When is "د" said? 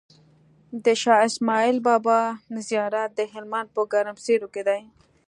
0.83-0.87